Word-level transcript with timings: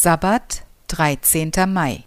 Sabbat, 0.00 0.62
13. 0.86 1.50
Mai. 1.66 2.04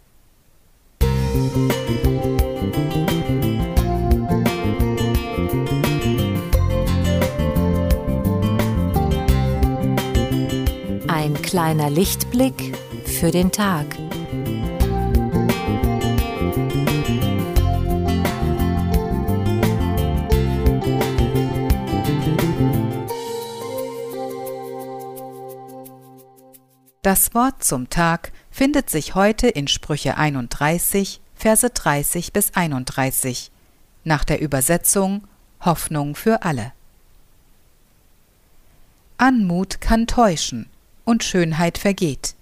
Ein 11.09 11.33
kleiner 11.41 11.89
Lichtblick 11.89 12.77
für 13.03 13.29
den 13.29 13.51
Tag. 13.51 13.87
Das 27.03 27.33
Wort 27.33 27.63
zum 27.63 27.89
Tag 27.89 28.31
findet 28.51 28.91
sich 28.91 29.15
heute 29.15 29.47
in 29.47 29.67
Sprüche 29.67 30.17
31, 30.17 31.19
Verse 31.33 31.67
30 31.67 32.31
bis 32.31 32.53
31, 32.53 33.49
nach 34.03 34.23
der 34.23 34.39
Übersetzung 34.39 35.23
Hoffnung 35.61 36.13
für 36.13 36.43
alle. 36.43 36.73
Anmut 39.17 39.81
kann 39.81 40.05
täuschen 40.05 40.69
und 41.03 41.23
Schönheit 41.23 41.79
vergeht. 41.79 42.35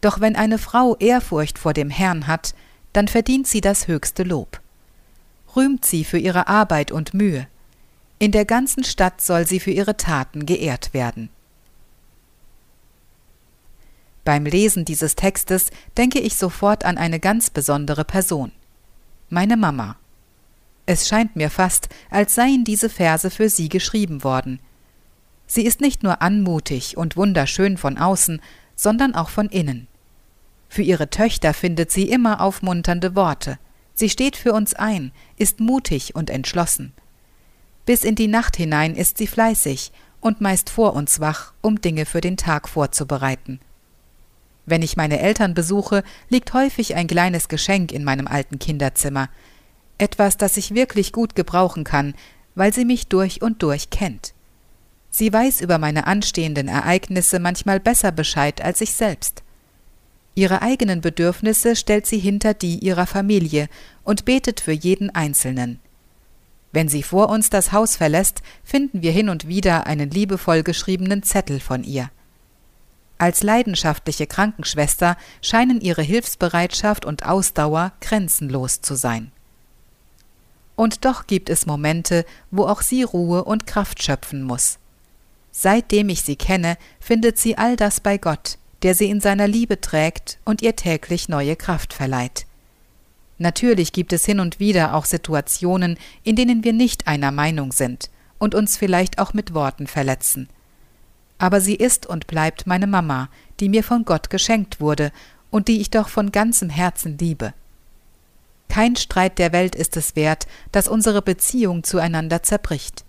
Doch 0.00 0.20
wenn 0.20 0.36
eine 0.36 0.58
Frau 0.58 0.94
Ehrfurcht 0.98 1.58
vor 1.58 1.72
dem 1.72 1.90
Herrn 1.90 2.28
hat, 2.28 2.54
dann 2.92 3.08
verdient 3.08 3.48
sie 3.48 3.60
das 3.60 3.88
höchste 3.88 4.22
Lob. 4.22 4.60
Rühmt 5.56 5.84
sie 5.84 6.04
für 6.04 6.18
ihre 6.18 6.46
Arbeit 6.46 6.92
und 6.92 7.12
Mühe. 7.12 7.48
In 8.20 8.30
der 8.30 8.44
ganzen 8.44 8.84
Stadt 8.84 9.20
soll 9.20 9.48
sie 9.48 9.58
für 9.58 9.72
ihre 9.72 9.96
Taten 9.96 10.46
geehrt 10.46 10.94
werden. 10.94 11.28
Beim 14.24 14.44
Lesen 14.44 14.84
dieses 14.84 15.16
Textes 15.16 15.70
denke 15.96 16.20
ich 16.20 16.36
sofort 16.36 16.84
an 16.84 16.98
eine 16.98 17.20
ganz 17.20 17.50
besondere 17.50 18.04
Person. 18.04 18.52
Meine 19.28 19.56
Mama. 19.56 19.96
Es 20.86 21.08
scheint 21.08 21.36
mir 21.36 21.50
fast, 21.50 21.88
als 22.10 22.34
seien 22.34 22.64
diese 22.64 22.88
Verse 22.88 23.30
für 23.30 23.48
sie 23.48 23.68
geschrieben 23.68 24.24
worden. 24.24 24.60
Sie 25.46 25.64
ist 25.64 25.80
nicht 25.80 26.02
nur 26.02 26.20
anmutig 26.22 26.96
und 26.96 27.16
wunderschön 27.16 27.76
von 27.76 27.96
außen, 27.96 28.40
sondern 28.76 29.14
auch 29.14 29.28
von 29.28 29.48
innen. 29.48 29.88
Für 30.68 30.82
ihre 30.82 31.10
Töchter 31.10 31.54
findet 31.54 31.90
sie 31.90 32.08
immer 32.08 32.40
aufmunternde 32.40 33.16
Worte. 33.16 33.58
Sie 33.94 34.08
steht 34.08 34.36
für 34.36 34.52
uns 34.52 34.74
ein, 34.74 35.12
ist 35.36 35.60
mutig 35.60 36.14
und 36.14 36.30
entschlossen. 36.30 36.92
Bis 37.86 38.04
in 38.04 38.14
die 38.14 38.28
Nacht 38.28 38.56
hinein 38.56 38.94
ist 38.94 39.18
sie 39.18 39.26
fleißig 39.26 39.92
und 40.20 40.40
meist 40.40 40.70
vor 40.70 40.94
uns 40.94 41.20
wach, 41.20 41.52
um 41.60 41.80
Dinge 41.80 42.06
für 42.06 42.20
den 42.20 42.36
Tag 42.36 42.68
vorzubereiten. 42.68 43.60
Wenn 44.66 44.82
ich 44.82 44.96
meine 44.96 45.20
Eltern 45.20 45.54
besuche, 45.54 46.02
liegt 46.28 46.52
häufig 46.52 46.94
ein 46.94 47.06
kleines 47.06 47.48
Geschenk 47.48 47.92
in 47.92 48.04
meinem 48.04 48.26
alten 48.26 48.58
Kinderzimmer. 48.58 49.28
Etwas, 49.98 50.36
das 50.36 50.56
ich 50.56 50.74
wirklich 50.74 51.12
gut 51.12 51.34
gebrauchen 51.34 51.84
kann, 51.84 52.14
weil 52.54 52.72
sie 52.72 52.84
mich 52.84 53.08
durch 53.08 53.42
und 53.42 53.62
durch 53.62 53.90
kennt. 53.90 54.34
Sie 55.10 55.32
weiß 55.32 55.60
über 55.60 55.78
meine 55.78 56.06
anstehenden 56.06 56.68
Ereignisse 56.68 57.40
manchmal 57.40 57.80
besser 57.80 58.12
Bescheid 58.12 58.62
als 58.62 58.80
ich 58.80 58.92
selbst. 58.92 59.42
Ihre 60.34 60.62
eigenen 60.62 61.00
Bedürfnisse 61.00 61.74
stellt 61.74 62.06
sie 62.06 62.18
hinter 62.18 62.54
die 62.54 62.78
ihrer 62.78 63.06
Familie 63.06 63.68
und 64.04 64.24
betet 64.24 64.60
für 64.60 64.72
jeden 64.72 65.10
Einzelnen. 65.10 65.80
Wenn 66.72 66.88
sie 66.88 67.02
vor 67.02 67.28
uns 67.28 67.50
das 67.50 67.72
Haus 67.72 67.96
verlässt, 67.96 68.42
finden 68.62 69.02
wir 69.02 69.10
hin 69.10 69.28
und 69.28 69.48
wieder 69.48 69.88
einen 69.88 70.10
liebevoll 70.10 70.62
geschriebenen 70.62 71.24
Zettel 71.24 71.58
von 71.58 71.82
ihr. 71.82 72.10
Als 73.20 73.42
leidenschaftliche 73.42 74.26
Krankenschwester 74.26 75.14
scheinen 75.42 75.82
ihre 75.82 76.00
Hilfsbereitschaft 76.00 77.04
und 77.04 77.26
Ausdauer 77.26 77.92
grenzenlos 78.00 78.80
zu 78.80 78.94
sein. 78.94 79.30
Und 80.74 81.04
doch 81.04 81.26
gibt 81.26 81.50
es 81.50 81.66
Momente, 81.66 82.24
wo 82.50 82.64
auch 82.64 82.80
sie 82.80 83.02
Ruhe 83.02 83.44
und 83.44 83.66
Kraft 83.66 84.02
schöpfen 84.02 84.42
muss. 84.42 84.78
Seitdem 85.52 86.08
ich 86.08 86.22
sie 86.22 86.36
kenne, 86.36 86.78
findet 86.98 87.36
sie 87.36 87.58
all 87.58 87.76
das 87.76 88.00
bei 88.00 88.16
Gott, 88.16 88.56
der 88.80 88.94
sie 88.94 89.10
in 89.10 89.20
seiner 89.20 89.46
Liebe 89.46 89.82
trägt 89.82 90.38
und 90.46 90.62
ihr 90.62 90.74
täglich 90.74 91.28
neue 91.28 91.56
Kraft 91.56 91.92
verleiht. 91.92 92.46
Natürlich 93.36 93.92
gibt 93.92 94.14
es 94.14 94.24
hin 94.24 94.40
und 94.40 94.60
wieder 94.60 94.94
auch 94.94 95.04
Situationen, 95.04 95.98
in 96.22 96.36
denen 96.36 96.64
wir 96.64 96.72
nicht 96.72 97.06
einer 97.06 97.32
Meinung 97.32 97.72
sind 97.72 98.08
und 98.38 98.54
uns 98.54 98.78
vielleicht 98.78 99.18
auch 99.18 99.34
mit 99.34 99.52
Worten 99.52 99.86
verletzen– 99.86 100.48
aber 101.40 101.62
sie 101.62 101.74
ist 101.74 102.06
und 102.06 102.26
bleibt 102.26 102.66
meine 102.66 102.86
Mama, 102.86 103.30
die 103.60 103.70
mir 103.70 103.82
von 103.82 104.04
Gott 104.04 104.28
geschenkt 104.28 104.78
wurde 104.78 105.10
und 105.50 105.68
die 105.68 105.80
ich 105.80 105.88
doch 105.88 106.08
von 106.08 106.32
ganzem 106.32 106.68
Herzen 106.68 107.16
liebe. 107.16 107.54
Kein 108.68 108.94
Streit 108.94 109.38
der 109.38 109.50
Welt 109.50 109.74
ist 109.74 109.96
es 109.96 110.14
wert, 110.16 110.46
dass 110.70 110.86
unsere 110.86 111.22
Beziehung 111.22 111.82
zueinander 111.82 112.42
zerbricht. 112.42 113.04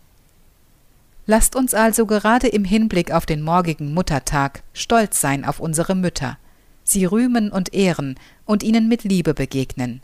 Lasst 1.25 1.57
uns 1.57 1.73
also 1.73 2.05
gerade 2.05 2.47
im 2.47 2.63
Hinblick 2.63 3.11
auf 3.11 3.25
den 3.25 3.41
morgigen 3.41 3.93
Muttertag 3.93 4.63
stolz 4.73 5.19
sein 5.19 5.43
auf 5.43 5.59
unsere 5.59 5.93
Mütter, 5.93 6.37
sie 6.85 7.03
rühmen 7.03 7.51
und 7.51 7.73
ehren 7.73 8.17
und 8.45 8.63
ihnen 8.63 8.87
mit 8.87 9.03
Liebe 9.03 9.33
begegnen. 9.33 10.01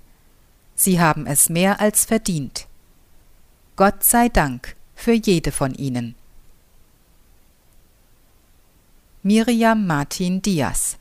Sie 0.76 1.00
haben 1.00 1.26
es 1.26 1.50
mehr 1.50 1.80
als 1.80 2.04
verdient. 2.04 2.68
Gott 3.78 4.04
sei 4.04 4.28
Dank 4.28 4.76
für 4.96 5.14
jede 5.14 5.54
von 5.54 5.74
ihnen. 5.74 6.16
Miriam 9.28 9.86
Martin 9.86 10.40
Diaz. 10.40 10.96